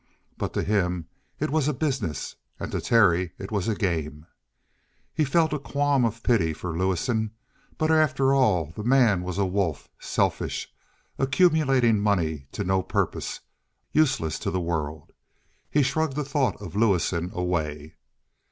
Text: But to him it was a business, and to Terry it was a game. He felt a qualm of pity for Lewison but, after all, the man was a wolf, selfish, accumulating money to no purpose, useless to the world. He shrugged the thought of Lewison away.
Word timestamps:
But 0.35 0.53
to 0.55 0.63
him 0.63 1.05
it 1.39 1.51
was 1.51 1.67
a 1.67 1.75
business, 1.75 2.35
and 2.59 2.71
to 2.71 2.81
Terry 2.81 3.33
it 3.37 3.51
was 3.51 3.67
a 3.67 3.75
game. 3.75 4.25
He 5.13 5.23
felt 5.23 5.53
a 5.53 5.59
qualm 5.59 6.05
of 6.05 6.23
pity 6.23 6.53
for 6.53 6.75
Lewison 6.75 7.29
but, 7.77 7.91
after 7.91 8.33
all, 8.33 8.73
the 8.75 8.81
man 8.83 9.21
was 9.21 9.37
a 9.37 9.45
wolf, 9.45 9.89
selfish, 9.99 10.73
accumulating 11.19 11.99
money 11.99 12.47
to 12.51 12.63
no 12.63 12.81
purpose, 12.81 13.41
useless 13.91 14.39
to 14.39 14.49
the 14.49 14.59
world. 14.59 15.11
He 15.69 15.83
shrugged 15.83 16.15
the 16.15 16.25
thought 16.25 16.59
of 16.59 16.75
Lewison 16.75 17.29
away. 17.31 17.93